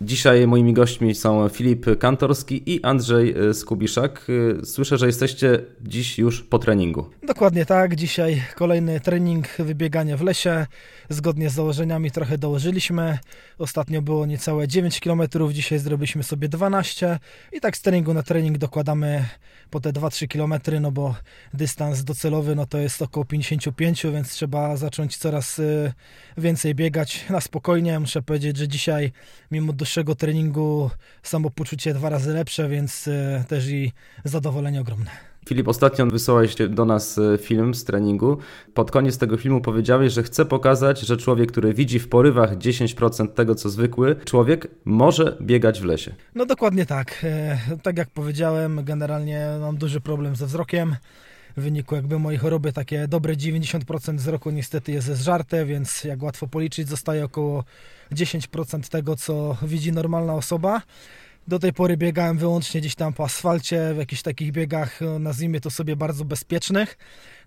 [0.00, 4.26] Dzisiaj moimi gośćmi są Filip Kantorski i Andrzej Skubiszak.
[4.64, 7.10] Słyszę, że jesteście dziś już po treningu.
[7.22, 7.96] Dokładnie tak.
[7.96, 10.66] Dzisiaj kolejny trening, wybieganie w lesie.
[11.08, 13.18] Zgodnie z założeniami trochę dołożyliśmy.
[13.58, 15.22] Ostatnio było niecałe 9 km,
[15.52, 17.18] dzisiaj zrobiliśmy sobie 12
[17.52, 19.24] i tak z treningu na trening dokładamy
[19.70, 21.14] po te 2-3 km, no bo
[21.54, 25.92] dystans docelowy no to jest około 55, więc trzeba zacząć coraz y,
[26.38, 28.00] więcej biegać na spokojnie.
[28.00, 29.12] Muszę powiedzieć, że dzisiaj
[29.50, 30.90] mimo dłuższego treningu
[31.22, 33.92] samopoczucie dwa razy lepsze, więc y, też i
[34.24, 35.10] zadowolenie ogromne.
[35.48, 38.38] Filip, ostatnio wysłałeś do nas e, film z treningu.
[38.74, 43.28] Pod koniec tego filmu powiedziałeś, że chce pokazać, że człowiek, który widzi w porywach 10%
[43.28, 46.14] tego, co zwykły człowiek, może biegać w lesie.
[46.34, 47.20] No dokładnie tak.
[47.24, 50.96] E, tak jak powiedziałem, generalnie mam duży problem ze wzrokiem.
[51.60, 56.88] Wyniku jakby mojej choroby takie dobre 90% wzroku niestety jest zżarte, więc jak łatwo policzyć,
[56.88, 57.64] zostaje około
[58.12, 60.82] 10% tego, co widzi normalna osoba.
[61.48, 65.60] Do tej pory biegałem wyłącznie gdzieś tam po asfalcie, w jakichś takich biegach, e, nazwijmy
[65.60, 66.98] to sobie bardzo bezpiecznych.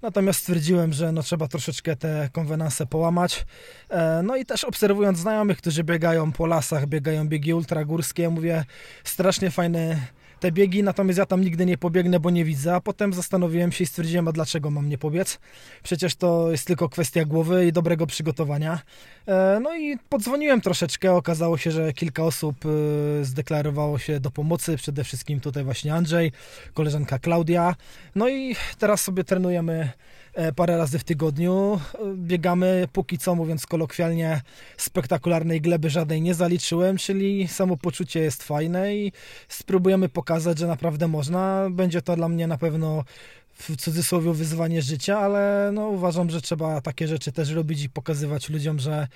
[0.01, 3.45] Natomiast stwierdziłem, że no trzeba troszeczkę te konwenanse połamać.
[3.89, 8.65] E, no i też obserwując znajomych, którzy biegają po lasach, biegają biegi ultragórskie, mówię,
[9.03, 9.99] strasznie fajny
[10.41, 13.83] te biegi, natomiast ja tam nigdy nie pobiegnę, bo nie widzę, a potem zastanowiłem się
[13.83, 15.39] i stwierdziłem, a dlaczego mam nie pobiec?
[15.83, 18.79] Przecież to jest tylko kwestia głowy i dobrego przygotowania.
[19.27, 24.77] E, no i podzwoniłem troszeczkę, okazało się, że kilka osób e, zdeklarowało się do pomocy,
[24.77, 26.31] przede wszystkim tutaj właśnie Andrzej,
[26.73, 27.75] koleżanka Klaudia.
[28.15, 29.89] No i teraz sobie trenujemy
[30.55, 31.79] parę razy w tygodniu.
[31.93, 34.41] E, biegamy, póki co mówiąc kolokwialnie,
[34.77, 39.11] spektakularnej gleby żadnej nie zaliczyłem, czyli samopoczucie jest fajne i
[39.47, 41.67] spróbujemy pokazać, że naprawdę można.
[41.71, 43.03] Będzie to dla mnie na pewno
[43.53, 48.49] w cudzysłowie wyzwanie życia, ale no, uważam, że trzeba takie rzeczy też robić i pokazywać
[48.49, 49.07] ludziom, że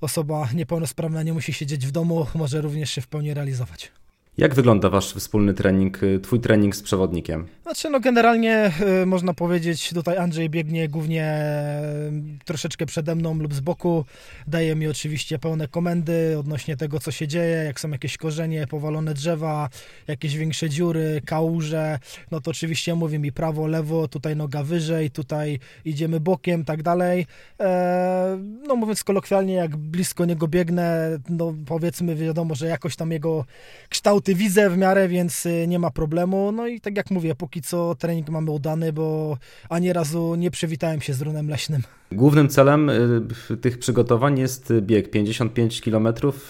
[0.00, 3.92] osoba niepełnosprawna nie musi siedzieć w domu, może również się w pełni realizować.
[4.38, 7.46] Jak wygląda wasz wspólny trening, y, twój trening z przewodnikiem?
[7.62, 11.42] Znaczy, no generalnie y, można powiedzieć, tutaj Andrzej biegnie głównie
[12.40, 14.04] y, troszeczkę przede mną lub z boku.
[14.46, 19.14] Daje mi oczywiście pełne komendy odnośnie tego, co się dzieje, jak są jakieś korzenie, powalone
[19.14, 19.68] drzewa,
[20.08, 21.98] jakieś większe dziury, kałuże.
[22.30, 27.26] No to oczywiście mówi mi prawo, lewo, tutaj noga wyżej, tutaj idziemy bokiem, tak dalej.
[27.60, 33.44] E, no mówiąc kolokwialnie, jak blisko niego biegnę, no powiedzmy, wiadomo, że jakoś tam jego
[33.88, 36.52] kształt kształty widzę w miarę, więc y, nie ma problemu.
[36.52, 41.00] No i tak jak mówię, póki co trening mamy udany, bo ani razu nie przywitałem
[41.00, 41.82] się z runem leśnym.
[42.14, 42.90] Głównym celem
[43.50, 46.08] y, tych przygotowań jest bieg 55 km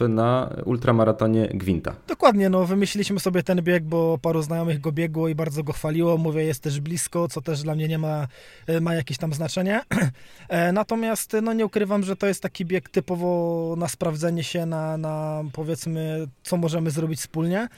[0.09, 1.97] na ultramaratonie Gwinta.
[2.09, 6.19] Dokładnie, no wymyśliliśmy sobie ten bieg, bo paru znajomych go biegło i bardzo go chwaliło.
[6.19, 8.29] Mówię, jest też blisko, co też dla mnie nie ma,
[8.69, 9.81] y, ma jakieś tam znaczenie.
[10.49, 14.97] E, natomiast no nie ukrywam, że to jest taki bieg typowo na sprawdzenie się, na,
[14.97, 17.69] na powiedzmy, co możemy zrobić wspólnie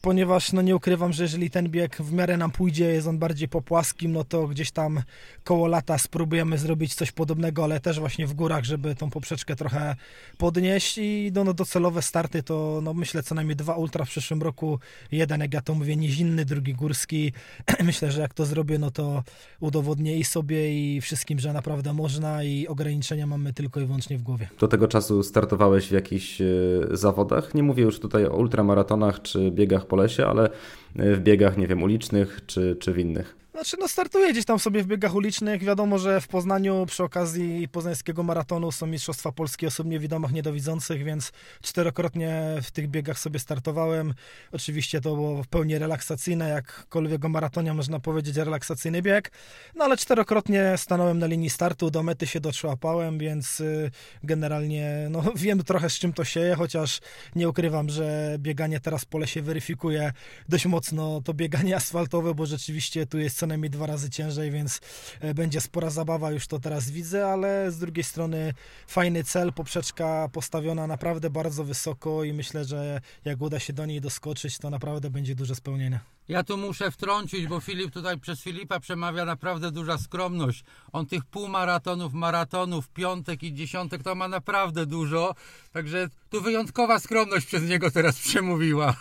[0.00, 3.48] ponieważ no nie ukrywam, że jeżeli ten bieg w miarę nam pójdzie, jest on bardziej
[3.48, 5.02] po płaskim, no to gdzieś tam
[5.44, 9.96] koło lata spróbujemy zrobić coś podobnego, ale też właśnie w górach, żeby tą poprzeczkę trochę
[10.38, 14.42] podnieść i no, no docelowe starty to no myślę co najmniej dwa ultra w przyszłym
[14.42, 14.78] roku,
[15.12, 17.32] jeden jak ja to mówię nizinny, drugi górski.
[17.84, 19.22] myślę, że jak to zrobię, no to
[19.60, 24.22] udowodnię i sobie i wszystkim, że naprawdę można i ograniczenia mamy tylko i wyłącznie w
[24.22, 24.48] głowie.
[24.60, 26.44] Do tego czasu startowałeś w jakichś e,
[26.90, 27.54] zawodach?
[27.54, 30.50] Nie mówię już tutaj o ultramaratonach czy biegach po lesie, ale
[30.94, 33.37] w biegach, nie wiem, ulicznych czy, czy w innych.
[33.58, 35.64] Znaczy, no startuję gdzieś tam sobie w biegach ulicznych.
[35.64, 41.32] Wiadomo, że w Poznaniu przy okazji poznańskiego maratonu są Mistrzostwa Polski osób niewidomych, niedowidzących, więc
[41.62, 44.14] czterokrotnie w tych biegach sobie startowałem.
[44.52, 49.32] Oczywiście to było w pełni relaksacyjne, jakkolwiek o maratonie można powiedzieć relaksacyjny bieg.
[49.74, 53.90] No ale czterokrotnie stanąłem na linii startu, do mety się dotrzłapałem, więc y,
[54.22, 57.00] generalnie no, wiem trochę z czym to się je, chociaż
[57.36, 60.12] nie ukrywam, że bieganie teraz po lesie weryfikuje
[60.48, 64.80] dość mocno to bieganie asfaltowe, bo rzeczywiście tu jest co najmniej dwa razy ciężej, więc
[65.20, 68.54] e, będzie spora zabawa, już to teraz widzę, ale z drugiej strony
[68.86, 74.00] fajny cel, poprzeczka postawiona naprawdę bardzo wysoko i myślę, że jak uda się do niej
[74.00, 76.00] doskoczyć, to naprawdę będzie duże spełnienie.
[76.28, 80.64] Ja tu muszę wtrącić, bo Filip tutaj przez Filipa przemawia naprawdę duża skromność.
[80.92, 85.34] On tych półmaratonów, maratonów, piątek i dziesiątek to ma naprawdę dużo.
[85.72, 88.94] Także tu wyjątkowa skromność przez niego teraz przemówiła.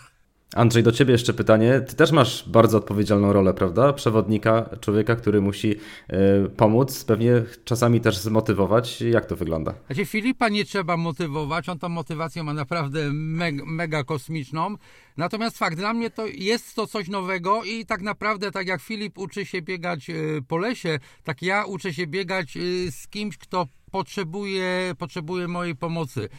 [0.56, 1.82] Andrzej, do Ciebie jeszcze pytanie.
[1.88, 3.94] Ty też masz bardzo odpowiedzialną rolę, prawda?
[3.94, 5.72] Przewodnika, człowieka, który musi
[6.46, 9.02] y, pomóc, pewnie czasami też zmotywować.
[9.02, 9.74] Jak to wygląda?
[9.88, 14.76] Znaczy, Filipa nie trzeba motywować, on tą motywację ma naprawdę mega, mega kosmiczną.
[15.18, 19.18] Natomiast fakt, dla mnie to jest to coś nowego i tak naprawdę, tak jak Filip
[19.18, 23.68] uczy się biegać y, po lesie, tak ja uczę się biegać y, z kimś, kto
[23.92, 26.30] potrzebuje, potrzebuje mojej pomocy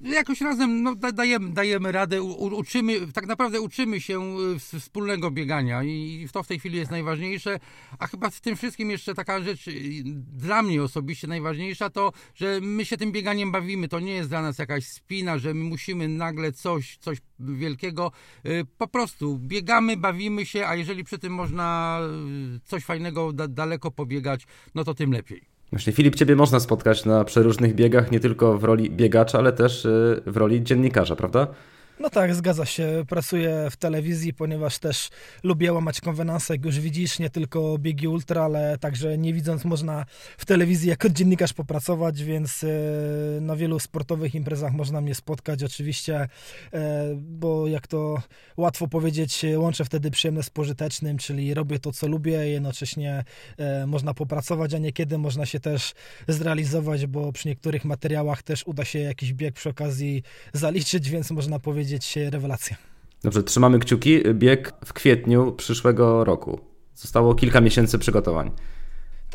[0.00, 5.82] jakoś razem no, dajemy, dajemy radę, u, uczymy, tak naprawdę uczymy się y, wspólnego biegania
[5.82, 7.58] i to w tej chwili jest najważniejsze,
[7.98, 10.02] a chyba w tym wszystkim jeszcze taka rzecz y,
[10.36, 14.42] dla mnie osobiście najważniejsza to, że my się tym bieganiem bawimy, to nie jest dla
[14.42, 18.12] nas jakaś spina, że my musimy nagle coś, coś wielkiego,
[18.46, 22.00] y, po prostu biegamy, bawimy się, a jeżeli przy tym można
[22.64, 25.55] coś fajnego da, daleko pobiegać, no to tym lepiej.
[25.72, 29.84] Właśnie Filip, Ciebie można spotkać na przeróżnych biegach, nie tylko w roli biegacza, ale też
[29.84, 31.46] y, w roli dziennikarza, prawda?
[32.00, 33.04] No tak, zgadza się.
[33.08, 35.08] Pracuję w telewizji, ponieważ też
[35.42, 40.04] lubię łamać konwenanse, jak już widzisz, nie tylko biegi ultra, ale także nie widząc można
[40.38, 46.28] w telewizji jako dziennikarz popracować, więc e, na wielu sportowych imprezach można mnie spotkać oczywiście,
[46.72, 48.22] e, bo jak to
[48.56, 53.24] łatwo powiedzieć, łączę wtedy przyjemne z pożytecznym, czyli robię to, co lubię, jednocześnie
[53.58, 55.92] e, można popracować, a niekiedy można się też
[56.28, 60.22] zrealizować, bo przy niektórych materiałach też uda się jakiś bieg przy okazji
[60.52, 62.76] zaliczyć, więc można powiedzieć, powiedzieć rewelacja.
[63.24, 64.22] Dobrze, trzymamy kciuki.
[64.34, 66.60] Bieg w kwietniu przyszłego roku.
[66.94, 68.50] Zostało kilka miesięcy przygotowań.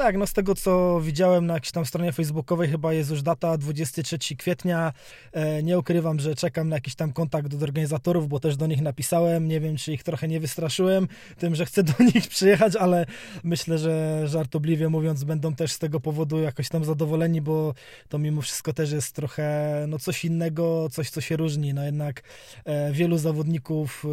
[0.02, 3.58] Tak, no z tego co widziałem na jakiejś tam stronie facebookowej chyba jest już data
[3.58, 4.94] 23 kwietnia.
[5.32, 8.82] E, nie ukrywam, że czekam na jakiś tam kontakt od organizatorów, bo też do nich
[8.82, 9.48] napisałem.
[9.48, 11.08] Nie wiem, czy ich trochę nie wystraszyłem
[11.38, 13.06] tym, że chcę do nich przyjechać, ale
[13.44, 17.74] myślę, że żartobliwie mówiąc będą też z tego powodu jakoś tam zadowoleni, bo
[18.10, 21.74] to mimo wszystko też jest trochę no coś innego, coś co się różni.
[21.74, 22.24] No jednak
[22.66, 24.10] e, wielu zawodników e,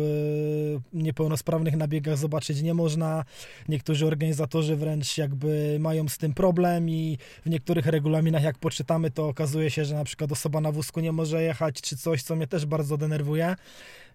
[0.93, 3.25] niepełnosprawnych na biegach zobaczyć nie można.
[3.69, 9.28] Niektórzy organizatorzy wręcz jakby mają z tym problem i w niektórych regulaminach jak poczytamy, to
[9.28, 12.46] okazuje się, że na przykład osoba na wózku nie może jechać, czy coś, co mnie
[12.46, 13.56] też bardzo denerwuje.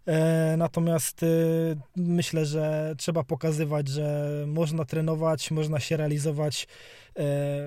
[0.06, 6.68] E, natomiast y, myślę, że trzeba pokazywać, że można trenować, można się realizować
[7.18, 7.24] e,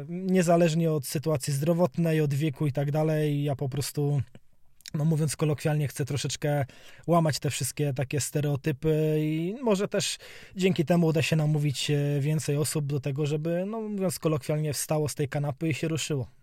[0.09, 3.45] niezależnie od sytuacji zdrowotnej, od wieku i tak dalej.
[3.45, 4.23] Ja po prostu
[4.97, 6.67] no mówiąc kolokwialnie, chcę troszeczkę
[7.07, 10.19] łamać te wszystkie takie stereotypy i może też
[10.57, 15.09] dzięki temu uda się namówić e, więcej osób do tego, żeby, no mówiąc kolokwialnie, wstało
[15.09, 16.27] z tej kanapy i się ruszyło.